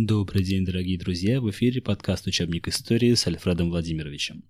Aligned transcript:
Добрый 0.00 0.44
день, 0.44 0.64
дорогие 0.64 0.96
друзья! 0.96 1.40
В 1.40 1.50
эфире 1.50 1.82
подкаст 1.82 2.28
«Учебник 2.28 2.68
истории» 2.68 3.14
с 3.14 3.26
Альфредом 3.26 3.70
Владимировичем. 3.70 4.44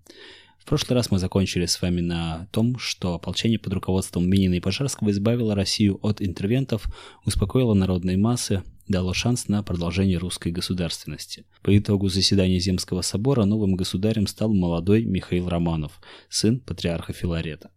В 0.59 0.65
прошлый 0.65 0.93
раз 0.93 1.09
мы 1.09 1.17
закончили 1.17 1.65
с 1.65 1.81
вами 1.81 2.01
на 2.01 2.47
том, 2.51 2.77
что 2.77 3.15
ополчение 3.15 3.57
под 3.57 3.73
руководством 3.73 4.29
Минина 4.29 4.53
и 4.53 4.59
Пожарского 4.59 5.09
избавило 5.09 5.55
Россию 5.55 5.97
от 6.03 6.21
интервентов, 6.21 6.85
успокоило 7.25 7.73
народные 7.73 8.15
массы, 8.15 8.61
дало 8.87 9.15
шанс 9.15 9.47
на 9.47 9.63
продолжение 9.63 10.19
русской 10.19 10.51
государственности. 10.51 11.45
По 11.63 11.75
итогу 11.75 12.09
заседания 12.09 12.59
Земского 12.59 13.01
собора 13.01 13.45
новым 13.45 13.73
государем 13.73 14.27
стал 14.27 14.53
молодой 14.53 15.03
Михаил 15.03 15.49
Романов, 15.49 15.99
сын 16.29 16.59
патриарха 16.59 17.11
Филарета. 17.11 17.71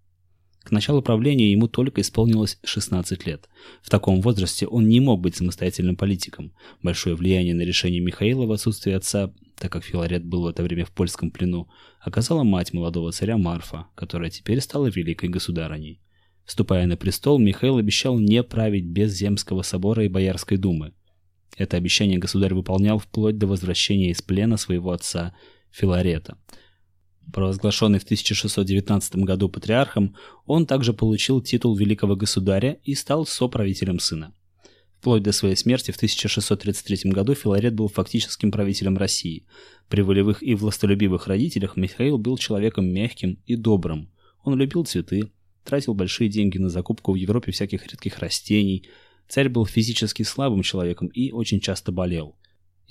К 0.62 0.70
началу 0.70 1.02
правления 1.02 1.50
ему 1.50 1.66
только 1.66 2.00
исполнилось 2.00 2.58
16 2.62 3.26
лет. 3.26 3.48
В 3.82 3.90
таком 3.90 4.20
возрасте 4.20 4.66
он 4.66 4.88
не 4.88 5.00
мог 5.00 5.20
быть 5.20 5.36
самостоятельным 5.36 5.96
политиком. 5.96 6.52
Большое 6.82 7.16
влияние 7.16 7.54
на 7.54 7.62
решение 7.62 8.00
Михаила 8.00 8.46
в 8.46 8.52
отсутствие 8.52 8.96
отца, 8.96 9.32
так 9.58 9.72
как 9.72 9.84
Филарет 9.84 10.24
был 10.24 10.42
в 10.42 10.46
это 10.46 10.62
время 10.62 10.84
в 10.84 10.92
польском 10.92 11.30
плену, 11.32 11.68
оказала 12.00 12.44
мать 12.44 12.72
молодого 12.72 13.10
царя 13.10 13.38
Марфа, 13.38 13.88
которая 13.96 14.30
теперь 14.30 14.60
стала 14.60 14.86
великой 14.86 15.30
государыней. 15.30 16.00
Вступая 16.44 16.86
на 16.86 16.96
престол, 16.96 17.38
Михаил 17.38 17.78
обещал 17.78 18.18
не 18.18 18.42
править 18.42 18.84
без 18.84 19.12
Земского 19.12 19.62
собора 19.62 20.04
и 20.04 20.08
Боярской 20.08 20.58
думы. 20.58 20.92
Это 21.56 21.76
обещание 21.76 22.18
государь 22.18 22.54
выполнял 22.54 22.98
вплоть 22.98 23.36
до 23.36 23.46
возвращения 23.46 24.10
из 24.10 24.22
плена 24.22 24.56
своего 24.56 24.92
отца 24.92 25.34
Филарета– 25.72 26.38
Провозглашенный 27.32 27.98
в 27.98 28.04
1619 28.04 29.16
году 29.16 29.48
патриархом, 29.48 30.16
он 30.46 30.66
также 30.66 30.92
получил 30.92 31.40
титул 31.40 31.76
великого 31.76 32.16
государя 32.16 32.78
и 32.84 32.94
стал 32.94 33.26
соправителем 33.26 33.98
сына. 33.98 34.32
Вплоть 35.02 35.24
до 35.24 35.32
своей 35.32 35.56
смерти 35.56 35.90
в 35.90 35.96
1633 35.96 37.10
году 37.10 37.34
Филарет 37.34 37.74
был 37.74 37.88
фактическим 37.88 38.52
правителем 38.52 38.96
России. 38.96 39.46
При 39.88 40.00
волевых 40.00 40.42
и 40.44 40.54
властолюбивых 40.54 41.26
родителях 41.26 41.76
Михаил 41.76 42.18
был 42.18 42.38
человеком 42.38 42.86
мягким 42.86 43.38
и 43.46 43.56
добрым. 43.56 44.10
Он 44.44 44.56
любил 44.56 44.84
цветы, 44.84 45.32
тратил 45.64 45.94
большие 45.94 46.28
деньги 46.28 46.58
на 46.58 46.68
закупку 46.68 47.12
в 47.12 47.16
Европе 47.16 47.50
всяких 47.50 47.84
редких 47.86 48.18
растений. 48.18 48.86
Царь 49.28 49.48
был 49.48 49.66
физически 49.66 50.22
слабым 50.22 50.62
человеком 50.62 51.08
и 51.08 51.32
очень 51.32 51.60
часто 51.60 51.90
болел. 51.90 52.36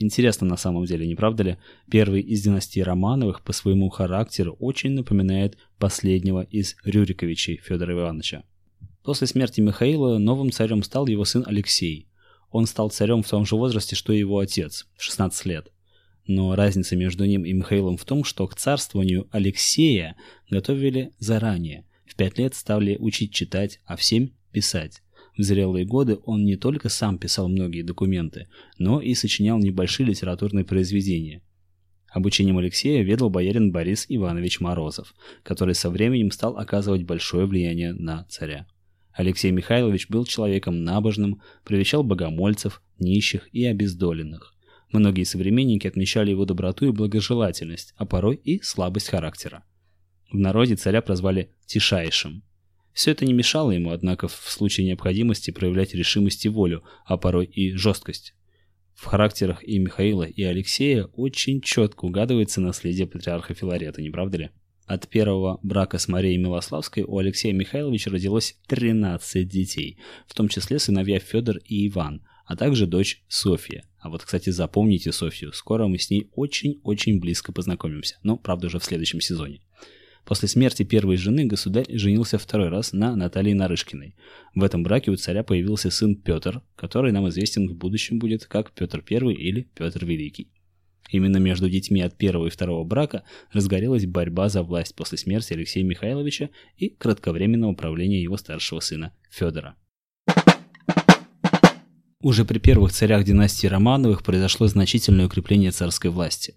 Интересно 0.01 0.47
на 0.47 0.57
самом 0.57 0.85
деле, 0.85 1.05
не 1.05 1.13
правда 1.13 1.43
ли? 1.43 1.57
Первый 1.89 2.21
из 2.21 2.41
династии 2.41 2.79
Романовых 2.79 3.43
по 3.43 3.53
своему 3.53 3.89
характеру 3.89 4.57
очень 4.59 4.91
напоминает 4.91 5.57
последнего 5.77 6.41
из 6.41 6.75
Рюриковичей 6.83 7.57
Федора 7.57 7.93
Ивановича. 7.93 8.43
После 9.03 9.27
смерти 9.27 9.61
Михаила 9.61 10.17
новым 10.17 10.51
царем 10.51 10.81
стал 10.81 11.05
его 11.05 11.23
сын 11.23 11.43
Алексей. 11.45 12.07
Он 12.49 12.65
стал 12.65 12.89
царем 12.89 13.21
в 13.21 13.29
том 13.29 13.45
же 13.45 13.55
возрасте, 13.55 13.95
что 13.95 14.11
и 14.11 14.19
его 14.19 14.39
отец– 14.39 14.87
16 14.97 15.45
лет. 15.45 15.71
Но 16.25 16.55
разница 16.55 16.95
между 16.95 17.25
ним 17.25 17.45
и 17.45 17.53
Михаилом 17.53 17.97
в 17.97 18.05
том, 18.05 18.23
что 18.23 18.47
к 18.47 18.55
царствованию 18.55 19.27
Алексея 19.31 20.15
готовили 20.49 21.11
заранее. 21.19 21.85
В 22.07 22.15
пять 22.15 22.39
лет 22.39 22.55
стали 22.55 22.97
учить 22.99 23.33
читать, 23.33 23.79
а 23.85 23.95
в 23.95 24.03
семь– 24.03 24.29
писать. 24.51 25.03
В 25.37 25.43
зрелые 25.43 25.85
годы 25.85 26.19
он 26.25 26.43
не 26.43 26.57
только 26.57 26.89
сам 26.89 27.17
писал 27.17 27.47
многие 27.47 27.83
документы, 27.83 28.47
но 28.77 29.01
и 29.01 29.13
сочинял 29.13 29.59
небольшие 29.59 30.07
литературные 30.07 30.65
произведения. 30.65 31.41
Обучением 32.11 32.57
Алексея 32.57 33.03
ведал 33.03 33.29
боярин 33.29 33.71
Борис 33.71 34.05
Иванович 34.09 34.59
Морозов, 34.59 35.15
который 35.43 35.75
со 35.75 35.89
временем 35.89 36.31
стал 36.31 36.57
оказывать 36.57 37.03
большое 37.03 37.45
влияние 37.45 37.93
на 37.93 38.25
царя. 38.25 38.67
Алексей 39.13 39.51
Михайлович 39.51 40.09
был 40.09 40.25
человеком 40.25 40.83
набожным, 40.83 41.41
привечал 41.63 42.03
богомольцев, 42.03 42.81
нищих 42.99 43.47
и 43.53 43.65
обездоленных. 43.65 44.55
Многие 44.91 45.23
современники 45.23 45.87
отмечали 45.87 46.31
его 46.31 46.43
доброту 46.43 46.85
и 46.87 46.91
благожелательность, 46.91 47.93
а 47.95 48.05
порой 48.05 48.35
и 48.35 48.61
слабость 48.61 49.07
характера. 49.07 49.63
В 50.31 50.37
народе 50.37 50.75
царя 50.75 51.01
прозвали 51.01 51.51
«тишайшим», 51.65 52.43
все 52.93 53.11
это 53.11 53.25
не 53.25 53.33
мешало 53.33 53.71
ему, 53.71 53.91
однако, 53.91 54.27
в 54.27 54.33
случае 54.33 54.87
необходимости 54.87 55.51
проявлять 55.51 55.93
решимость 55.93 56.45
и 56.45 56.49
волю, 56.49 56.83
а 57.05 57.17
порой 57.17 57.45
и 57.45 57.71
жесткость. 57.73 58.33
В 58.93 59.05
характерах 59.05 59.63
и 59.63 59.79
Михаила, 59.79 60.23
и 60.23 60.43
Алексея 60.43 61.05
очень 61.13 61.61
четко 61.61 62.05
угадывается 62.05 62.61
наследие 62.61 63.07
патриарха 63.07 63.53
Филарета, 63.53 64.01
не 64.01 64.09
правда 64.09 64.37
ли? 64.37 64.49
От 64.85 65.07
первого 65.07 65.59
брака 65.63 65.97
с 65.97 66.07
Марией 66.07 66.37
Милославской 66.37 67.03
у 67.03 67.17
Алексея 67.17 67.53
Михайловича 67.53 68.11
родилось 68.11 68.57
13 68.67 69.47
детей, 69.47 69.97
в 70.27 70.33
том 70.33 70.49
числе 70.49 70.79
сыновья 70.79 71.19
Федор 71.19 71.57
и 71.63 71.87
Иван, 71.87 72.25
а 72.45 72.57
также 72.57 72.87
дочь 72.87 73.23
Софья. 73.29 73.85
А 73.99 74.09
вот, 74.09 74.23
кстати, 74.23 74.49
запомните 74.49 75.11
Софью, 75.11 75.53
скоро 75.53 75.87
мы 75.87 75.97
с 75.97 76.09
ней 76.09 76.29
очень-очень 76.33 77.19
близко 77.19 77.53
познакомимся, 77.53 78.17
но, 78.23 78.35
правда, 78.35 78.67
уже 78.67 78.79
в 78.79 78.83
следующем 78.83 79.21
сезоне. 79.21 79.61
После 80.25 80.47
смерти 80.47 80.83
первой 80.83 81.17
жены 81.17 81.45
государь 81.45 81.85
женился 81.89 82.37
второй 82.37 82.69
раз 82.69 82.93
на 82.93 83.15
Наталье 83.15 83.55
Нарышкиной. 83.55 84.15
В 84.55 84.63
этом 84.63 84.83
браке 84.83 85.11
у 85.11 85.15
царя 85.15 85.43
появился 85.43 85.89
сын 85.89 86.15
Петр, 86.15 86.61
который 86.75 87.11
нам 87.11 87.27
известен 87.29 87.67
в 87.67 87.75
будущем 87.75 88.19
будет 88.19 88.45
как 88.45 88.71
Петр 88.71 89.03
I 89.09 89.33
или 89.33 89.69
Петр 89.75 90.05
Великий. 90.05 90.51
Именно 91.09 91.37
между 91.37 91.69
детьми 91.69 92.01
от 92.01 92.17
первого 92.17 92.47
и 92.47 92.49
второго 92.49 92.85
брака 92.85 93.23
разгорелась 93.51 94.05
борьба 94.05 94.47
за 94.47 94.63
власть 94.63 94.95
после 94.95 95.17
смерти 95.17 95.53
Алексея 95.53 95.83
Михайловича 95.83 96.49
и 96.77 96.89
кратковременного 96.89 97.73
правления 97.73 98.21
его 98.21 98.37
старшего 98.37 98.79
сына 98.79 99.13
Федора. 99.29 99.75
Уже 102.21 102.45
при 102.45 102.59
первых 102.59 102.91
царях 102.91 103.25
династии 103.25 103.65
Романовых 103.65 104.23
произошло 104.23 104.67
значительное 104.67 105.25
укрепление 105.25 105.71
царской 105.71 106.11
власти. 106.11 106.53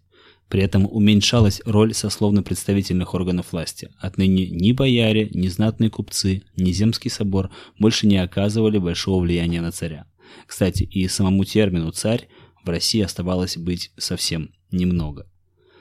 При 0.48 0.62
этом 0.62 0.86
уменьшалась 0.90 1.60
роль 1.64 1.94
сословно-представительных 1.94 3.14
органов 3.14 3.52
власти. 3.52 3.90
Отныне 3.98 4.48
ни 4.48 4.72
бояре, 4.72 5.28
ни 5.32 5.48
знатные 5.48 5.90
купцы, 5.90 6.42
ни 6.56 6.70
земский 6.70 7.10
собор 7.10 7.50
больше 7.78 8.06
не 8.06 8.18
оказывали 8.18 8.78
большого 8.78 9.22
влияния 9.22 9.60
на 9.60 9.72
царя. 9.72 10.06
Кстати, 10.46 10.82
и 10.82 11.08
самому 11.08 11.44
термину 11.44 11.90
«царь» 11.90 12.28
в 12.64 12.68
России 12.68 13.00
оставалось 13.00 13.56
быть 13.56 13.90
совсем 13.96 14.50
немного. 14.70 15.26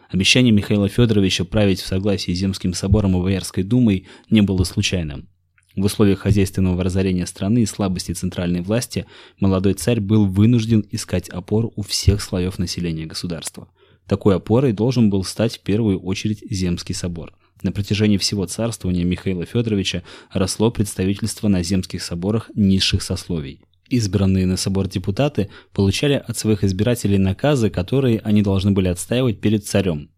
Обещание 0.09 0.51
Михаила 0.51 0.89
Федоровича 0.89 1.43
править 1.43 1.81
в 1.81 1.87
согласии 1.87 2.33
с 2.33 2.37
Земским 2.37 2.73
собором 2.73 3.17
и 3.17 3.21
Боярской 3.21 3.63
думой 3.63 4.07
не 4.29 4.41
было 4.41 4.63
случайным. 4.63 5.27
В 5.75 5.85
условиях 5.85 6.19
хозяйственного 6.19 6.83
разорения 6.83 7.25
страны 7.25 7.63
и 7.63 7.65
слабости 7.65 8.11
центральной 8.11 8.61
власти 8.61 9.07
молодой 9.39 9.73
царь 9.73 9.99
был 9.99 10.27
вынужден 10.27 10.85
искать 10.91 11.29
опору 11.29 11.73
у 11.75 11.81
всех 11.81 12.21
слоев 12.21 12.59
населения 12.59 13.05
государства– 13.05 13.69
такой 14.07 14.35
опорой 14.35 14.73
должен 14.73 15.09
был 15.09 15.23
стать 15.23 15.57
в 15.57 15.59
первую 15.61 15.99
очередь 15.99 16.43
Земский 16.49 16.95
собор. 16.95 17.33
На 17.61 17.71
протяжении 17.71 18.17
всего 18.17 18.45
царствования 18.45 19.05
Михаила 19.05 19.45
Федоровича 19.45 20.03
росло 20.31 20.69
представительство 20.69 21.47
на 21.47 21.63
земских 21.63 22.03
соборах 22.03 22.51
низших 22.55 23.01
сословий. 23.01 23.61
Избранные 23.89 24.45
на 24.45 24.57
собор 24.57 24.87
депутаты 24.87 25.49
получали 25.71 26.21
от 26.25 26.37
своих 26.37 26.63
избирателей 26.63 27.17
наказы, 27.17 27.69
которые 27.69 28.19
они 28.19 28.41
должны 28.41 28.71
были 28.71 28.87
отстаивать 28.87 29.39
перед 29.39 29.65
царем. 29.65 30.09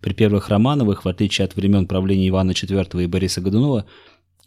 При 0.00 0.12
первых 0.12 0.48
Романовых, 0.48 1.04
в 1.04 1.08
отличие 1.08 1.44
от 1.44 1.54
времен 1.54 1.86
правления 1.86 2.28
Ивана 2.28 2.50
IV 2.50 3.04
и 3.04 3.06
Бориса 3.06 3.40
Годунова, 3.40 3.86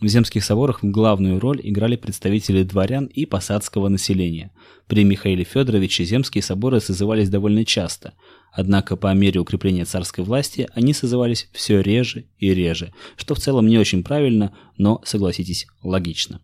в 0.01 0.07
земских 0.07 0.43
соборах 0.43 0.79
главную 0.83 1.39
роль 1.39 1.61
играли 1.63 1.95
представители 1.95 2.63
дворян 2.63 3.05
и 3.05 3.25
посадского 3.25 3.87
населения. 3.87 4.51
При 4.87 5.05
Михаиле 5.05 5.45
Федоровиче 5.45 6.03
земские 6.03 6.43
соборы 6.43 6.81
созывались 6.81 7.29
довольно 7.29 7.63
часто, 7.63 8.13
однако 8.51 8.97
по 8.97 9.13
мере 9.13 9.39
укрепления 9.39 9.85
царской 9.85 10.25
власти 10.25 10.67
они 10.73 10.93
созывались 10.93 11.47
все 11.53 11.79
реже 11.79 12.25
и 12.39 12.53
реже, 12.53 12.93
что 13.15 13.35
в 13.35 13.39
целом 13.39 13.67
не 13.67 13.77
очень 13.77 14.03
правильно, 14.03 14.53
но, 14.77 15.01
согласитесь, 15.05 15.65
логично. 15.81 16.41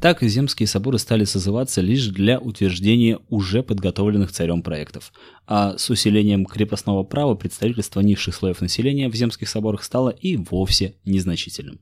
Так 0.00 0.22
земские 0.22 0.66
соборы 0.66 0.98
стали 0.98 1.24
созываться 1.24 1.82
лишь 1.82 2.06
для 2.06 2.38
утверждения 2.38 3.18
уже 3.28 3.62
подготовленных 3.62 4.32
царем 4.32 4.62
проектов, 4.62 5.12
а 5.46 5.76
с 5.76 5.90
усилением 5.90 6.46
крепостного 6.46 7.02
права 7.02 7.34
представительство 7.34 8.00
низших 8.00 8.34
слоев 8.34 8.62
населения 8.62 9.08
в 9.10 9.14
земских 9.14 9.48
соборах 9.48 9.84
стало 9.84 10.08
и 10.08 10.36
вовсе 10.36 10.96
незначительным. 11.04 11.78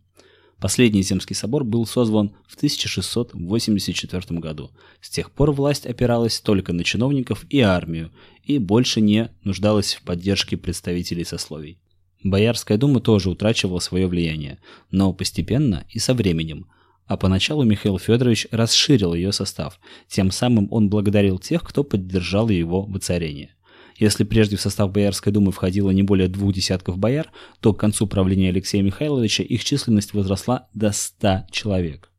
Последний 0.65 1.03
Земский 1.03 1.37
собор 1.37 1.63
был 1.63 1.85
созван 1.85 2.35
в 2.49 2.57
1684 2.57 4.41
году. 4.41 4.71
С 5.03 5.11
тех 5.11 5.31
пор 5.31 5.53
власть 5.53 5.85
опиралась 5.85 6.41
только 6.41 6.73
на 6.73 6.85
чиновников 6.85 7.45
и 7.51 7.61
армию 7.61 8.11
и 8.45 8.57
больше 8.57 9.03
не 9.03 9.29
нуждалась 9.43 9.93
в 9.93 10.01
поддержке 10.01 10.57
представителей 10.57 11.27
сословий. 11.27 11.77
Боярская 12.23 12.79
дума 12.79 13.01
тоже 13.01 13.29
утрачивала 13.29 13.79
свое 13.79 14.07
влияние, 14.07 14.59
но 14.91 15.13
постепенно 15.13 15.85
и 15.91 15.99
со 15.99 16.15
временем. 16.15 16.67
А 17.05 17.19
поначалу 17.19 17.65
Михаил 17.65 17.99
Федорович 17.99 18.47
расширил 18.51 19.13
ее 19.13 19.33
состав, 19.33 19.79
тем 20.09 20.31
самым 20.31 20.69
он 20.71 20.89
благодарил 20.89 21.39
тех, 21.39 21.63
кто 21.63 21.85
поддержал 21.85 22.49
его 22.49 22.87
воцарение. 22.87 23.55
Если 23.97 24.25
прежде 24.25 24.57
в 24.57 24.61
состав 24.61 24.91
Боярской 24.91 25.33
думы 25.33 25.53
входило 25.53 25.91
не 25.91 26.03
более 26.03 26.29
двух 26.29 26.53
десятков 26.53 26.99
бояр, 26.99 27.31
то 27.61 27.73
к 27.73 27.81
концу 27.81 28.07
правления 28.07 28.49
Алексея 28.49 28.83
Михайловича 28.83 29.43
их 29.43 29.65
численность 29.65 30.15
возросла 30.15 30.69
до 30.75 30.91
100 30.93 31.47
человек. 31.51 32.11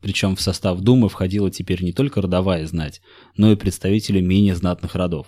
Причем 0.00 0.34
в 0.34 0.40
состав 0.40 0.80
думы 0.80 1.08
входила 1.08 1.50
теперь 1.50 1.82
не 1.82 1.92
только 1.92 2.22
родовая 2.22 2.66
знать, 2.66 3.00
но 3.36 3.52
и 3.52 3.56
представители 3.56 4.20
менее 4.20 4.56
знатных 4.56 4.94
родов. 4.94 5.26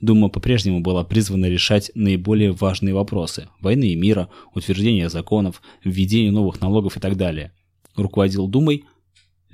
Дума 0.00 0.28
по-прежнему 0.28 0.80
была 0.80 1.04
призвана 1.04 1.46
решать 1.46 1.90
наиболее 1.94 2.52
важные 2.52 2.94
вопросы– 2.94 3.48
войны 3.60 3.92
и 3.92 3.96
мира, 3.96 4.28
утверждение 4.54 5.08
законов, 5.08 5.62
введение 5.84 6.30
новых 6.30 6.60
налогов 6.60 6.96
и 6.96 7.00
так 7.00 7.16
далее. 7.16 7.52
Руководил 7.96 8.48
Думой 8.48 8.84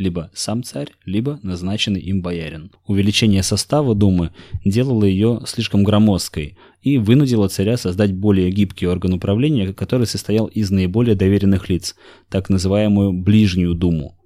либо 0.00 0.30
сам 0.32 0.62
царь, 0.62 0.92
либо 1.04 1.38
назначенный 1.42 2.00
им 2.00 2.22
боярин. 2.22 2.70
Увеличение 2.86 3.42
состава 3.42 3.94
Думы 3.94 4.30
делало 4.64 5.04
ее 5.04 5.42
слишком 5.46 5.84
громоздкой 5.84 6.56
и 6.80 6.96
вынудило 6.96 7.48
царя 7.48 7.76
создать 7.76 8.14
более 8.14 8.50
гибкий 8.50 8.86
орган 8.86 9.12
управления, 9.12 9.74
который 9.74 10.06
состоял 10.06 10.46
из 10.46 10.70
наиболее 10.70 11.16
доверенных 11.16 11.68
лиц, 11.68 11.96
так 12.30 12.48
называемую 12.48 13.12
«ближнюю 13.12 13.74
Думу», 13.74 14.16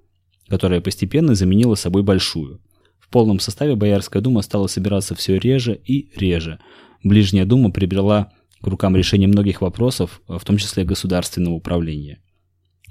которая 0.47 0.79
постепенно 0.79 1.35
заменила 1.35 1.75
собой 1.75 2.03
большую. 2.03 2.61
В 2.97 3.09
полном 3.09 3.41
составе 3.41 3.75
Боярская 3.75 4.21
дума 4.21 4.43
стала 4.43 4.67
собираться 4.67 5.13
все 5.13 5.37
реже 5.37 5.77
и 5.85 6.09
реже. 6.15 6.59
Ближняя 7.03 7.45
дума 7.45 7.69
прибрала 7.69 8.31
к 8.61 8.67
рукам 8.67 8.95
решение 8.95 9.27
многих 9.27 9.59
вопросов, 9.59 10.21
в 10.25 10.43
том 10.45 10.55
числе 10.55 10.85
государственного 10.85 11.53
управления. 11.53 12.19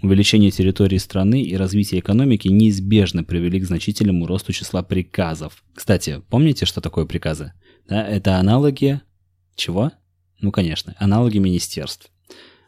Увеличение 0.05 0.51
территории 0.51 0.99
страны 0.99 1.41
и 1.41 1.57
развитие 1.57 2.01
экономики 2.01 2.49
неизбежно 2.49 3.25
привели 3.25 3.59
к 3.59 3.65
значительному 3.65 4.27
росту 4.27 4.53
числа 4.53 4.83
приказов. 4.83 5.65
Кстати, 5.75 6.21
помните, 6.29 6.67
что 6.67 6.83
такое 6.83 7.07
приказы? 7.07 7.55
Да, 7.89 8.07
это 8.07 8.37
аналоги... 8.37 9.01
Чего? 9.57 9.93
Ну, 10.41 10.53
конечно, 10.53 10.95
аналоги 10.99 11.39
министерств. 11.39 12.11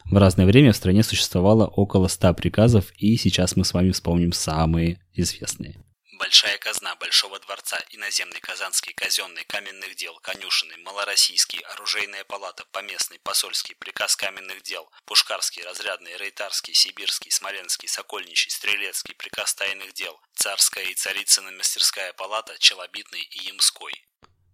В 0.05 0.17
разное 0.17 0.47
время 0.47 0.71
в 0.71 0.77
стране 0.77 1.03
существовало 1.03 1.67
около 1.67 2.07
100 2.07 2.33
приказов, 2.33 2.91
и 2.97 3.15
сейчас 3.17 3.55
мы 3.55 3.65
с 3.65 3.73
вами 3.75 3.91
вспомним 3.91 4.31
самые 4.31 4.99
известные. 5.13 5.75
Большая 6.19 6.57
казна 6.57 6.95
Большого 6.95 7.39
дворца, 7.39 7.77
иноземный 7.91 8.39
казанский, 8.39 8.91
казенный, 8.93 9.43
каменных 9.45 9.95
дел, 9.95 10.17
конюшенный, 10.23 10.77
малороссийский, 10.77 11.59
оружейная 11.73 12.23
палата, 12.23 12.63
поместный, 12.71 13.19
посольский, 13.19 13.75
приказ 13.75 14.15
каменных 14.15 14.63
дел, 14.63 14.89
пушкарский, 15.05 15.63
разрядный, 15.63 16.17
рейтарский, 16.17 16.73
сибирский, 16.73 17.29
смоленский, 17.29 17.87
сокольничий, 17.87 18.49
стрелецкий, 18.49 19.13
приказ 19.13 19.53
тайных 19.53 19.93
дел, 19.93 20.19
царская 20.33 20.85
и 20.85 20.95
царицына 20.95 21.51
мастерская 21.51 22.13
палата, 22.13 22.53
челобитный 22.57 23.21
и 23.21 23.49
ямской. 23.49 23.93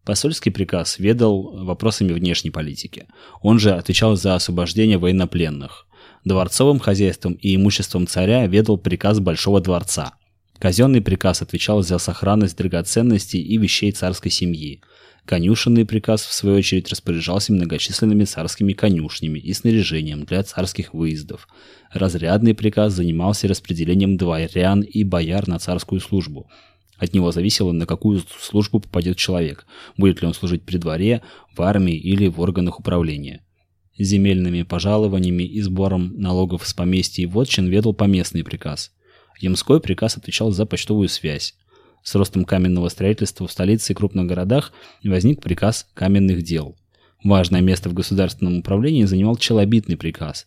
Посольский 0.05 0.51
приказ 0.51 0.99
ведал 0.99 1.63
вопросами 1.63 2.11
внешней 2.11 2.51
политики. 2.51 3.07
Он 3.41 3.57
же 3.59 3.71
отвечал 3.71 4.17
за 4.17 4.35
освобождение 4.35 4.97
военнопленных. 4.97 5.87
Дворцовым 6.25 6.79
хозяйством 6.79 7.33
и 7.33 7.55
имуществом 7.55 8.05
царя 8.05 8.47
ведал 8.47 8.77
приказ 8.77 9.21
Большого 9.21 9.61
дворца– 9.61 10.17
Казенный 10.63 11.01
приказ 11.01 11.41
отвечал 11.41 11.83
за 11.83 11.97
сохранность 11.97 12.57
драгоценностей 12.57 13.41
и 13.41 13.57
вещей 13.57 13.91
царской 13.91 14.31
семьи. 14.31 14.79
Конюшенный 15.25 15.85
приказ, 15.85 16.21
в 16.23 16.31
свою 16.31 16.55
очередь, 16.55 16.87
распоряжался 16.87 17.51
многочисленными 17.51 18.23
царскими 18.23 18.71
конюшнями 18.71 19.39
и 19.39 19.51
снаряжением 19.51 20.23
для 20.23 20.41
царских 20.41 20.93
выездов. 20.93 21.49
Разрядный 21.91 22.53
приказ 22.53 22.93
занимался 22.93 23.49
распределением 23.49 24.15
дворян 24.15 24.79
и 24.79 25.03
бояр 25.03 25.49
на 25.49 25.59
царскую 25.59 25.99
службу. 25.99 26.49
От 26.95 27.13
него 27.13 27.33
зависело, 27.33 27.73
на 27.73 27.85
какую 27.85 28.23
службу 28.39 28.79
попадет 28.79 29.17
человек, 29.17 29.65
будет 29.97 30.21
ли 30.21 30.27
он 30.29 30.33
служить 30.33 30.63
при 30.63 30.77
дворе, 30.77 31.23
в 31.53 31.61
армии 31.61 31.97
или 31.97 32.29
в 32.29 32.39
органах 32.39 32.79
управления. 32.79 33.43
Земельными 33.99 34.63
пожалованиями 34.63 35.43
и 35.43 35.59
сбором 35.59 36.13
налогов 36.15 36.65
с 36.65 36.73
поместья 36.73 37.23
и 37.23 37.25
вотчин 37.25 37.67
ведал 37.67 37.93
поместный 37.93 38.45
приказ– 38.45 38.93
Ямской 39.39 39.79
приказ 39.81 40.17
отвечал 40.17 40.51
за 40.51 40.65
почтовую 40.65 41.09
связь. 41.09 41.55
С 42.03 42.15
ростом 42.15 42.43
каменного 42.43 42.89
строительства 42.89 43.47
в 43.47 43.51
столице 43.51 43.93
и 43.93 43.95
крупных 43.95 44.27
городах 44.27 44.73
возник 45.03 45.41
приказ 45.41 45.87
каменных 45.93 46.43
дел. 46.43 46.75
Важное 47.23 47.61
место 47.61 47.89
в 47.89 47.93
государственном 47.93 48.59
управлении 48.59 49.05
занимал 49.05 49.37
челобитный 49.37 49.95
приказ. 49.95 50.45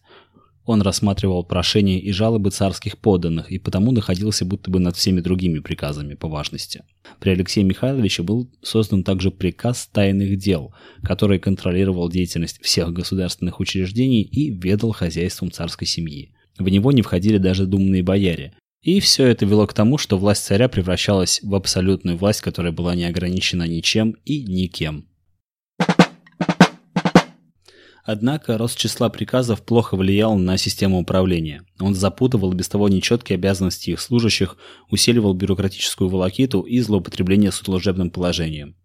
Он 0.66 0.82
рассматривал 0.82 1.44
прошения 1.44 1.98
и 2.00 2.10
жалобы 2.10 2.50
царских 2.50 2.98
подданных 2.98 3.52
и 3.52 3.58
потому 3.58 3.92
находился 3.92 4.44
будто 4.44 4.70
бы 4.70 4.80
над 4.80 4.96
всеми 4.96 5.20
другими 5.20 5.60
приказами 5.60 6.14
по 6.14 6.28
важности. 6.28 6.82
При 7.20 7.30
Алексее 7.30 7.64
Михайловиче 7.64 8.24
был 8.24 8.50
создан 8.62 9.04
также 9.04 9.30
приказ 9.30 9.88
тайных 9.90 10.36
дел, 10.36 10.74
который 11.02 11.38
контролировал 11.38 12.10
деятельность 12.10 12.60
всех 12.62 12.92
государственных 12.92 13.60
учреждений 13.60 14.22
и 14.22 14.50
ведал 14.50 14.90
хозяйством 14.90 15.52
царской 15.52 15.86
семьи. 15.86 16.34
В 16.58 16.68
него 16.68 16.90
не 16.90 17.02
входили 17.02 17.38
даже 17.38 17.66
думные 17.66 18.02
бояре, 18.02 18.54
и 18.86 19.00
все 19.00 19.26
это 19.26 19.44
вело 19.44 19.66
к 19.66 19.74
тому, 19.74 19.98
что 19.98 20.16
власть 20.16 20.44
царя 20.44 20.68
превращалась 20.68 21.40
в 21.42 21.56
абсолютную 21.56 22.16
власть, 22.16 22.40
которая 22.40 22.70
была 22.70 22.94
не 22.94 23.04
ограничена 23.04 23.64
ничем 23.64 24.14
и 24.24 24.44
никем. 24.44 25.08
Однако 28.04 28.56
рост 28.56 28.78
числа 28.78 29.08
приказов 29.08 29.62
плохо 29.62 29.96
влиял 29.96 30.38
на 30.38 30.56
систему 30.56 31.00
управления. 31.00 31.64
Он 31.80 31.96
запутывал 31.96 32.52
без 32.52 32.68
того 32.68 32.88
нечеткие 32.88 33.34
обязанности 33.34 33.90
их 33.90 34.00
служащих, 34.00 34.56
усиливал 34.88 35.34
бюрократическую 35.34 36.08
волокиту 36.08 36.60
и 36.60 36.78
злоупотребление 36.78 37.50
служебным 37.50 38.10
положением. 38.10 38.76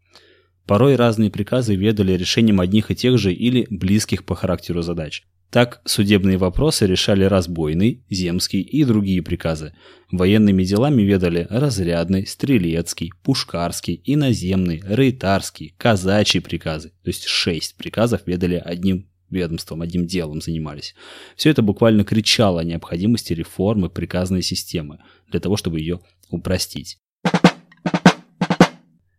Порой 0.66 0.96
разные 0.96 1.30
приказы 1.30 1.76
ведали 1.76 2.14
решением 2.14 2.60
одних 2.60 2.90
и 2.90 2.96
тех 2.96 3.20
же 3.20 3.32
или 3.32 3.68
близких 3.70 4.26
по 4.26 4.34
характеру 4.34 4.82
задач. 4.82 5.28
Так 5.52 5.82
судебные 5.84 6.38
вопросы 6.38 6.88
решали 6.88 7.26
разбойный, 7.26 8.06
земский 8.10 8.62
и 8.62 8.86
другие 8.86 9.22
приказы. 9.22 9.74
Военными 10.10 10.64
делами 10.64 11.02
ведали 11.02 11.46
разрядный, 11.50 12.26
стрелецкий, 12.26 13.12
пушкарский, 13.22 14.02
иноземный, 14.06 14.82
рейтарский, 14.86 15.76
казачий 15.78 16.40
приказы. 16.40 16.94
То 17.04 17.10
есть 17.10 17.26
шесть 17.26 17.76
приказов 17.76 18.22
ведали 18.28 18.64
одним 18.64 19.10
ведомством, 19.30 19.82
одним 19.82 20.08
делом 20.08 20.40
занимались. 20.40 20.96
Все 21.36 21.50
это 21.50 21.62
буквально 21.62 22.06
кричало 22.06 22.62
о 22.62 22.64
необходимости 22.64 23.34
реформы 23.34 23.90
приказной 23.90 24.44
системы 24.44 25.00
для 25.30 25.42
того, 25.42 25.58
чтобы 25.58 25.82
ее 25.82 26.00
упростить. 26.30 26.98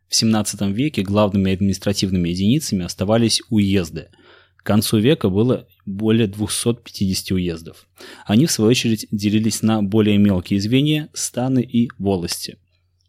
В 0.09 0.15
17 0.15 0.63
веке 0.63 1.03
главными 1.03 1.53
административными 1.53 2.31
единицами 2.31 2.87
оставались 2.87 3.43
уезды– 3.51 4.09
к 4.63 4.67
концу 4.67 4.99
века 4.99 5.29
было 5.29 5.67
более 5.87 6.29
250 6.29 7.33
уездов. 7.33 7.89
Они, 8.25 8.47
в 8.47 8.53
свою 8.53 8.71
очередь, 8.71 9.07
делились 9.11 9.63
на 9.63 9.83
более 9.83 10.19
мелкие 10.19 10.61
звенья, 10.61 11.09
станы 11.13 11.63
и 11.63 11.91
волости. 11.99 12.59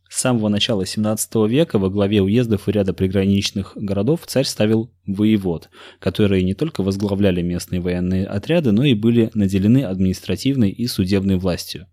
С 0.10 0.22
самого 0.22 0.50
начала 0.50 0.86
17 0.86 1.36
века 1.48 1.78
во 1.78 1.90
главе 1.90 2.22
уездов 2.22 2.68
и 2.68 2.72
ряда 2.72 2.94
приграничных 2.94 3.74
городов 3.76 4.22
царь 4.26 4.46
ставил 4.46 4.92
воевод, 5.06 5.70
которые 6.00 6.44
не 6.44 6.56
только 6.56 6.82
возглавляли 6.82 7.42
местные 7.42 7.82
военные 7.82 8.26
отряды, 8.26 8.72
но 8.72 8.84
и 8.84 8.96
были 8.96 9.30
наделены 9.34 9.84
административной 9.84 10.72
и 10.72 10.88
судебной 10.88 11.38
властью. 11.38 11.88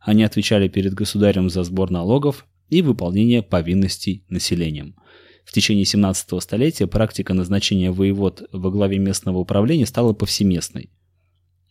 Они 0.00 0.22
отвечали 0.22 0.68
перед 0.68 0.94
государем 0.94 1.48
за 1.48 1.62
сбор 1.64 1.90
налогов 1.90 2.46
и 2.68 2.82
выполнение 2.82 3.42
повинностей 3.42 4.24
населением– 4.28 4.96
в 5.44 5.52
течение 5.52 5.84
17 5.84 6.42
столетия 6.42 6.86
практика 6.86 7.34
назначения 7.34 7.90
воевод 7.90 8.48
во 8.52 8.70
главе 8.70 8.98
местного 8.98 9.38
управления 9.38 9.86
стала 9.86 10.12
повсеместной. 10.12 10.90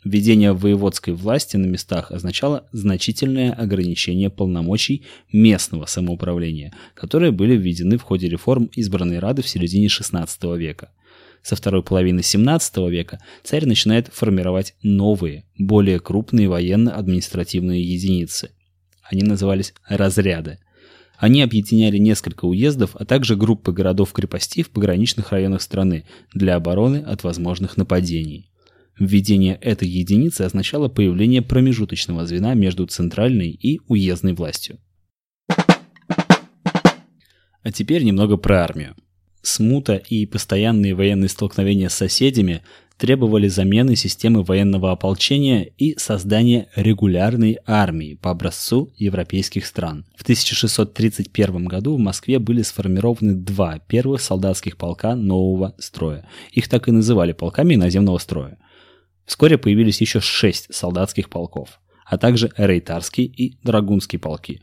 Введение 0.04 0.54
воеводской 0.54 1.13
власти 1.13 1.58
на 1.58 1.68
местах 1.68 2.12
означало 2.12 2.68
значительное 2.72 3.54
ограничение 3.54 4.32
полномочий 4.32 5.06
местного 5.32 5.86
самоуправления, 5.86 6.74
которые 6.96 7.32
были 7.32 7.56
введены 7.56 7.98
в 7.98 8.01
ходе 8.01 8.28
реформ 8.28 8.70
избранной 8.74 9.20
Рады 9.20 9.44
в 9.44 9.48
середине 9.48 9.88
XVI 9.88 10.58
века. 10.58 10.92
Со 11.44 11.56
второй 11.56 11.84
половины 11.84 12.22
XVII 12.22 12.90
века 12.90 13.20
царь 13.44 13.66
начинает 13.66 14.08
формировать 14.08 14.74
новые, 14.82 15.46
более 15.58 16.00
крупные 16.00 16.50
военно-административные 16.50 17.84
единицы. 17.84 18.51
Они 19.04 19.22
назывались 19.22 19.74
«разряды», 19.88 20.60
они 21.22 21.44
объединяли 21.44 22.00
несколько 22.00 22.46
уездов, 22.46 22.96
а 22.96 23.06
также 23.06 23.36
группы 23.36 23.72
городов-крепостей 23.72 24.63
в 24.63 24.72
пограничных 24.72 25.32
районах 25.32 25.62
страны 25.62 26.06
для 26.34 26.56
обороны 26.56 26.98
от 26.98 27.24
возможных 27.24 27.78
нападений. 27.78 28.50
Введение 28.98 29.54
этой 29.62 29.88
единицы 29.88 30.42
означало 30.42 30.88
появление 30.88 31.44
промежуточного 31.44 32.25
звена 32.25 32.56
между 32.56 32.88
центральной 32.88 33.51
и 33.51 33.80
уездной 33.88 34.34
властью. 34.34 34.80
А 35.48 37.72
теперь 37.72 38.01
немного 38.01 38.38
про 38.38 38.63
армию. 38.63 38.96
Смута 39.44 39.98
и 39.98 40.25
постоянные 40.25 40.96
военные 40.96 41.30
столкновения 41.30 41.90
с 41.90 41.94
соседями 41.94 42.63
требовали 43.01 43.48
замены 43.48 43.96
системы 43.96 44.43
военного 44.43 44.91
ополчения 44.91 45.63
и 45.63 45.98
создания 45.98 46.70
регулярной 46.75 47.58
армии 47.65 48.13
по 48.13 48.29
образцу 48.29 48.93
европейских 48.96 49.65
стран. 49.65 50.05
В 50.15 50.22
1631 50.22 51.65
году 51.65 51.96
в 51.96 52.00
Москве 52.00 52.38
были 52.38 52.62
сформированы 52.62 53.34
два 53.34 53.79
первых 53.79 54.22
солдатских 54.22 54.77
полка 54.77 55.15
нового 55.15 55.74
строя. 55.79 56.29
Их 56.51 56.70
так 56.70 56.88
и 56.88 56.91
называли 56.91 57.31
полками 57.31 57.74
иноземного 57.74 58.20
строя. 58.20 58.60
Вскоре 59.25 59.58
появились 59.58 60.00
еще 60.00 60.20
шесть 60.20 60.72
солдатских 60.72 61.31
полков, 61.31 61.79
а 62.05 62.20
также 62.20 62.51
рейтарский 62.55 63.25
и 63.25 63.58
драгунский 63.63 64.20
полки. 64.20 64.62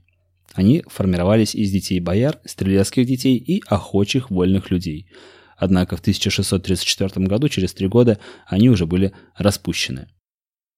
Они 0.54 0.85
формировались 0.87 1.57
из 1.57 1.73
детей 1.73 1.99
бояр, 1.99 2.38
стрелецких 2.45 3.04
детей 3.04 3.37
и 3.37 3.64
охочих 3.66 4.30
вольных 4.30 4.71
людей– 4.71 5.09
Однако 5.59 5.97
в 5.97 6.00
1634 6.00 7.27
году, 7.27 7.49
через 7.49 7.75
три 7.75 7.88
года, 7.88 8.19
они 8.47 8.71
уже 8.71 8.87
были 8.87 9.12
распущены. 9.37 10.07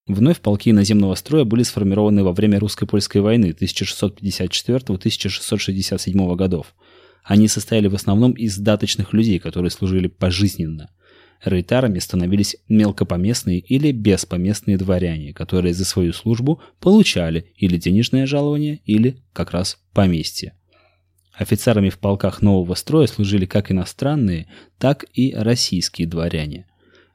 Вновь 0.07 0.41
полки 0.41 0.73
наземного 0.73 1.15
строя 1.15 1.45
были 1.45 1.63
сформированы 1.63 2.25
во 2.25 2.33
время 2.33 2.59
русско-польской 2.59 3.21
войны 3.21 3.55
1654-1667 3.61 6.35
годов. 6.35 6.75
Они 7.23 7.47
состояли 7.47 7.89
в 7.89 7.95
основном 7.95 8.33
из 8.33 8.57
даточных 8.57 9.13
людей, 9.13 9.39
которые 9.39 9.71
служили 9.71 10.07
пожизненно. 10.09 10.89
Рейтарами 11.45 11.99
становились 11.99 12.57
мелкопоместные 12.69 13.59
или 13.61 13.93
беспоместные 13.93 14.79
дворяне, 14.79 15.35
которые 15.35 15.75
за 15.75 15.85
свою 15.85 16.15
службу 16.15 16.63
получали 16.81 17.53
или 17.57 17.77
денежное 17.77 18.27
жалование, 18.27 18.81
или 18.85 19.23
как 19.33 19.53
раз 19.53 19.79
поместье. 19.93 20.55
Офицерами 21.35 21.89
в 21.89 21.99
полках 21.99 22.43
нового 22.43 22.75
строя 22.75 23.07
служили 23.07 23.47
как 23.47 23.71
иностранные, 23.71 24.49
так 24.79 25.05
и 25.15 25.33
российские 25.35 26.07
дворяне. 26.07 26.67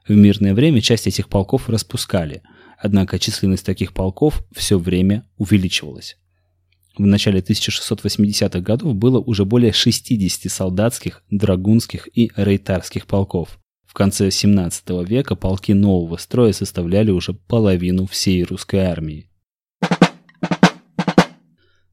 В 0.08 0.12
мирное 0.12 0.54
время 0.54 0.80
часть 0.80 1.06
этих 1.06 1.28
полков 1.28 1.68
распускали, 1.68 2.42
однако 2.78 3.18
численность 3.18 3.66
таких 3.66 3.92
полков 3.92 4.42
все 4.52 4.78
время 4.78 5.26
увеличивалась. 5.36 6.16
В 6.96 7.04
начале 7.04 7.40
1680-х 7.40 8.60
годов 8.60 8.94
было 8.94 9.18
уже 9.18 9.44
более 9.44 9.72
60 9.72 10.50
солдатских, 10.50 11.22
драгунских 11.30 12.08
и 12.14 12.30
рейтарских 12.36 13.06
полков. 13.06 13.58
В 13.86 13.92
конце 13.92 14.30
17 14.30 14.90
века 15.06 15.34
полки 15.34 15.72
нового 15.72 16.16
строя 16.16 16.52
составляли 16.52 17.10
уже 17.10 17.34
половину 17.34 18.06
всей 18.06 18.44
русской 18.44 18.80
армии. 18.80 19.28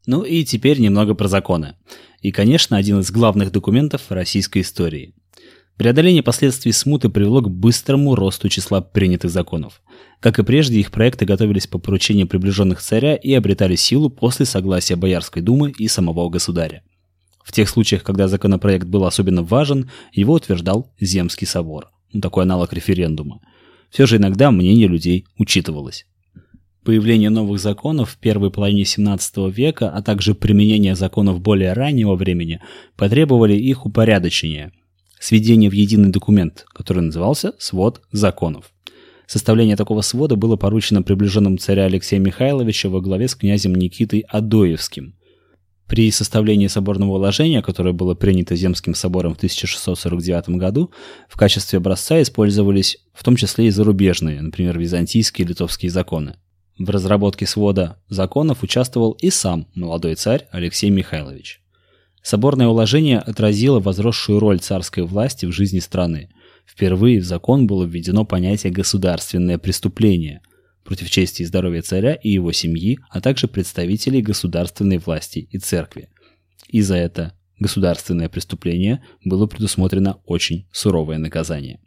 Ну 0.05 0.23
и 0.23 0.43
теперь 0.43 0.79
немного 0.79 1.13
про 1.13 1.27
законы. 1.27 1.75
И, 2.21 2.31
конечно, 2.31 2.77
один 2.77 2.99
из 2.99 3.11
главных 3.11 3.51
документов 3.51 4.03
российской 4.09 4.61
истории. 4.61 5.13
Преодоление 5.77 6.21
последствий 6.21 6.71
смуты 6.71 7.09
привело 7.09 7.41
к 7.41 7.49
быстрому 7.49 8.13
росту 8.15 8.47
числа 8.47 8.81
принятых 8.81 9.31
законов. 9.31 9.81
Как 10.19 10.37
и 10.37 10.43
прежде, 10.43 10.79
их 10.79 10.91
проекты 10.91 11.25
готовились 11.25 11.67
по 11.67 11.79
поручению 11.79 12.27
приближенных 12.27 12.81
царя 12.81 13.15
и 13.15 13.33
обретали 13.33 13.75
силу 13.75 14.09
после 14.09 14.45
согласия 14.45 14.95
Боярской 14.95 15.41
думы 15.41 15.71
и 15.71 15.87
самого 15.87 16.29
государя. 16.29 16.83
В 17.43 17.51
тех 17.51 17.67
случаях, 17.67 18.03
когда 18.03 18.27
законопроект 18.27 18.85
был 18.85 19.05
особенно 19.05 19.41
важен, 19.41 19.89
его 20.13 20.33
утверждал 20.33 20.93
Земский 20.99 21.47
собор, 21.47 21.89
ну, 22.13 22.21
такой 22.21 22.43
аналог 22.43 22.71
референдума. 22.71 23.41
Все 23.89 24.05
же 24.05 24.17
иногда 24.17 24.51
мнение 24.51 24.87
людей 24.87 25.25
учитывалось. 25.37 26.05
Появление 26.83 27.29
новых 27.29 27.59
законов 27.59 28.11
в 28.11 28.17
первой 28.17 28.51
половине 28.51 28.83
XVII 28.83 29.49
века, 29.49 29.89
а 29.89 30.01
также 30.01 30.35
применение 30.35 30.95
законов 30.95 31.39
более 31.39 31.71
раннего 31.71 32.15
времени 32.15 32.61
потребовали 32.97 33.55
их 33.55 33.85
упорядочения– 33.85 34.73
сведение 35.23 35.69
в 35.69 35.73
единый 35.73 36.09
документ, 36.09 36.65
который 36.73 37.01
назывался 37.03 37.53
«Свод 37.57 38.01
законов». 38.11 38.73
Составление 39.25 39.77
такого 39.77 40.01
свода 40.01 40.35
было 40.35 40.57
поручено 40.57 41.01
приближенным 41.01 41.57
царя 41.57 41.85
Алексея 41.85 42.19
Михайловича 42.19 42.89
во 42.89 42.99
главе 42.99 43.29
с 43.29 43.35
князем 43.35 43.73
Никитой 43.75 44.25
Адоевским. 44.27 45.15
При 45.87 46.11
составлении 46.11 46.67
соборного 46.67 47.11
уложения, 47.11 47.61
которое 47.61 47.93
было 47.93 48.15
принято 48.15 48.57
Земским 48.57 48.95
собором 48.95 49.35
в 49.35 49.37
1649 49.37 50.49
году, 50.57 50.91
в 51.29 51.37
качестве 51.37 51.77
образца 51.77 52.21
использовались 52.21 52.97
в 53.13 53.23
том 53.23 53.37
числе 53.37 53.67
и 53.67 53.69
зарубежные, 53.69 54.41
например, 54.41 54.77
византийские 54.77 55.45
и 55.45 55.49
литовские 55.49 55.89
законы. 55.89 56.35
В 56.77 56.89
разработке 56.89 57.45
свода 57.45 57.99
законов 58.09 58.63
участвовал 58.63 59.11
и 59.13 59.29
сам 59.29 59.67
молодой 59.75 60.15
царь 60.15 60.47
Алексей 60.51 60.89
Михайлович. 60.89 61.61
Соборное 62.23 62.67
уложение 62.67 63.19
отразило 63.19 63.79
возросшую 63.79 64.39
роль 64.39 64.59
царской 64.59 65.03
власти 65.03 65.45
в 65.45 65.51
жизни 65.51 65.79
страны. 65.79 66.29
Впервые 66.65 67.19
в 67.19 67.25
закон 67.25 67.67
было 67.67 67.83
введено 67.83 68.25
понятие 68.25 68.71
«государственное 68.71 69.57
преступление» 69.57 70.41
против 70.83 71.09
чести 71.09 71.43
и 71.43 71.45
здоровья 71.45 71.81
царя 71.81 72.13
и 72.15 72.29
его 72.29 72.51
семьи, 72.51 72.97
а 73.09 73.21
также 73.21 73.47
представителей 73.47 74.21
государственной 74.21 74.97
власти 74.97 75.47
и 75.51 75.57
церкви. 75.59 76.09
И 76.69 76.81
за 76.81 76.95
это 76.95 77.33
государственное 77.59 78.29
преступление 78.29 79.03
было 79.23 79.45
предусмотрено 79.45 80.19
очень 80.25 80.67
суровое 80.71 81.17
наказание. 81.19 81.79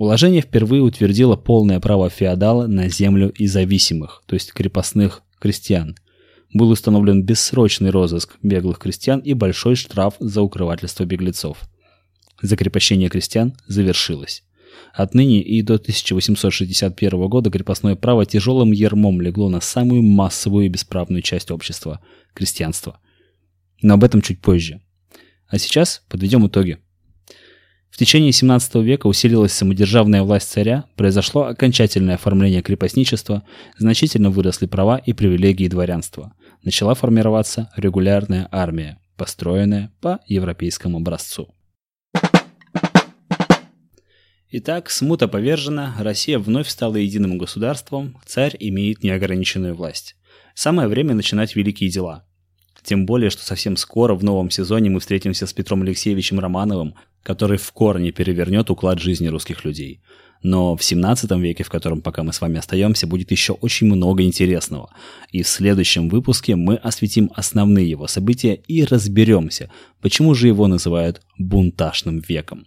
Уложение 0.00 0.40
впервые 0.40 0.82
утвердило 0.82 1.36
полное 1.36 1.78
право 1.78 2.10
феодала 2.10 2.66
на 2.66 2.88
землю 2.88 3.30
и 3.30 3.46
зависимых, 3.46 4.22
то 4.26 4.34
есть 4.34 4.52
крепостных 4.52 5.22
крестьян– 5.38 5.94
был 6.52 6.70
установлен 6.70 7.22
бессрочный 7.22 7.90
розыск 7.90 8.36
беглых 8.42 8.78
крестьян 8.78 9.20
и 9.20 9.34
большой 9.34 9.76
штраф 9.76 10.14
за 10.18 10.42
укрывательство 10.42 11.04
беглецов. 11.04 11.58
Закрепощение 12.42 13.08
крестьян 13.08 13.54
завершилось. 13.66 14.42
Отныне 14.92 15.42
и 15.42 15.62
до 15.62 15.74
1861 15.74 17.28
года 17.28 17.50
крепостное 17.50 17.96
право 17.96 18.24
тяжелым 18.24 18.72
ермом 18.72 19.20
легло 19.20 19.48
на 19.48 19.60
самую 19.60 20.02
массовую 20.02 20.66
и 20.66 20.68
бесправную 20.68 21.22
часть 21.22 21.50
общества– 21.50 22.00
крестьянство. 22.34 22.98
Но 23.82 23.94
об 23.94 24.04
этом 24.04 24.22
чуть 24.22 24.40
позже. 24.40 24.80
А 25.48 25.58
сейчас 25.58 26.02
подведем 26.08 26.46
итоги. 26.46 26.78
В 27.90 27.96
течение 27.96 28.32
17 28.32 28.76
века 28.76 29.08
усилилась 29.08 29.52
самодержавная 29.52 30.22
власть 30.22 30.50
царя, 30.50 30.84
произошло 30.96 31.44
окончательное 31.44 32.14
оформление 32.14 32.62
крепостничества, 32.62 33.42
значительно 33.78 34.30
выросли 34.30 34.66
права 34.66 34.96
и 34.96 35.12
привилегии 35.12 35.68
дворянства. 35.68 36.32
Начала 36.62 36.94
формироваться 36.94 37.70
регулярная 37.76 38.48
армия, 38.50 38.98
построенная 39.16 39.92
по 40.00 40.20
европейскому 40.26 40.98
образцу. 40.98 41.54
Итак, 44.52 44.90
смута 44.90 45.28
повержена, 45.28 45.94
Россия 45.98 46.38
вновь 46.38 46.68
стала 46.68 46.96
единым 46.96 47.38
государством, 47.38 48.18
царь 48.26 48.56
имеет 48.58 49.02
неограниченную 49.02 49.74
власть. 49.74 50.16
Самое 50.54 50.88
время 50.88 51.14
начинать 51.14 51.54
великие 51.54 51.90
дела– 51.90 52.24
тем 52.82 53.06
более, 53.06 53.30
что 53.30 53.44
совсем 53.44 53.76
скоро 53.76 54.14
в 54.14 54.24
новом 54.24 54.50
сезоне 54.50 54.90
мы 54.90 55.00
встретимся 55.00 55.46
с 55.46 55.52
Петром 55.52 55.82
Алексеевичем 55.82 56.40
Романовым, 56.40 56.94
который 57.22 57.58
в 57.58 57.72
корне 57.72 58.12
перевернет 58.12 58.70
уклад 58.70 58.98
жизни 58.98 59.28
русских 59.28 59.64
людей. 59.64 60.00
Но 60.42 60.74
в 60.74 60.82
17 60.82 61.30
веке, 61.32 61.64
в 61.64 61.68
котором 61.68 62.00
пока 62.00 62.22
мы 62.22 62.32
с 62.32 62.40
вами 62.40 62.58
остаемся, 62.58 63.06
будет 63.06 63.30
еще 63.30 63.52
очень 63.52 63.86
много 63.88 64.22
интересного. 64.22 64.90
И 65.32 65.42
в 65.42 65.48
следующем 65.48 66.08
выпуске 66.08 66.56
мы 66.56 66.76
осветим 66.76 67.30
основные 67.34 67.88
его 67.88 68.06
события 68.06 68.54
и 68.54 68.84
разберемся, 68.84 69.70
почему 70.00 70.34
же 70.34 70.48
его 70.48 70.66
называют 70.66 71.20
бунтажным 71.38 72.20
веком. 72.20 72.66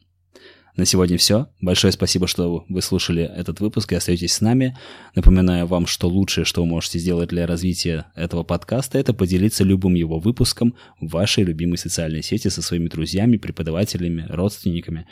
На 0.75 0.85
сегодня 0.85 1.19
все. 1.19 1.49
Большое 1.61 1.93
спасибо, 1.93 2.25
что 2.27 2.65
вы 2.67 2.81
слушали 2.81 3.23
этот 3.23 3.59
выпуск 3.59 3.91
и 3.91 3.95
остаетесь 3.95 4.33
с 4.33 4.41
нами. 4.41 4.75
Напоминаю 5.13 5.67
вам, 5.67 5.85
что 5.85 6.09
лучшее, 6.09 6.45
что 6.45 6.61
вы 6.61 6.67
можете 6.67 6.97
сделать 6.97 7.29
для 7.29 7.45
развития 7.45 8.07
этого 8.15 8.43
подкаста, 8.43 8.97
это 8.97 9.13
поделиться 9.13 9.63
любым 9.63 9.93
его 9.93 10.17
выпуском 10.17 10.73
в 10.99 11.09
вашей 11.09 11.43
любимой 11.43 11.77
социальной 11.77 12.23
сети 12.23 12.47
со 12.47 12.63
своими 12.63 12.87
друзьями, 12.87 13.37
преподавателями, 13.37 14.25
родственниками. 14.29 15.05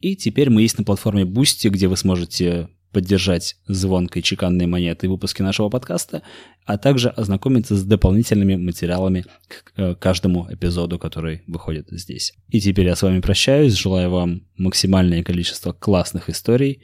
И 0.00 0.16
теперь 0.16 0.50
мы 0.50 0.62
есть 0.62 0.76
на 0.76 0.82
платформе 0.84 1.22
Boosty, 1.22 1.68
где 1.68 1.86
вы 1.86 1.96
сможете 1.96 2.68
поддержать 2.96 3.56
звонкой 3.66 4.22
чеканной 4.22 4.64
монеты 4.64 5.06
выпуски 5.06 5.42
нашего 5.42 5.68
подкаста, 5.68 6.22
а 6.64 6.78
также 6.78 7.10
ознакомиться 7.10 7.76
с 7.76 7.84
дополнительными 7.84 8.56
материалами 8.56 9.26
к 9.48 9.72
э, 9.76 9.94
каждому 9.96 10.46
эпизоду, 10.50 10.98
который 10.98 11.42
выходит 11.46 11.88
здесь. 11.90 12.32
И 12.48 12.58
теперь 12.58 12.86
я 12.86 12.96
с 12.96 13.02
вами 13.02 13.20
прощаюсь, 13.20 13.74
желаю 13.74 14.08
вам 14.08 14.46
максимальное 14.56 15.22
количество 15.22 15.74
классных 15.74 16.30
историй 16.30 16.80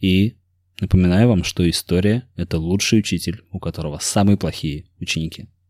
и 0.00 0.38
напоминаю 0.80 1.28
вам, 1.28 1.44
что 1.44 1.70
история— 1.70 2.24
это 2.34 2.58
лучший 2.58 2.98
учитель, 2.98 3.42
у 3.52 3.60
которого 3.60 4.00
самые 4.02 4.36
плохие 4.36 4.86
ученики. 4.98 5.46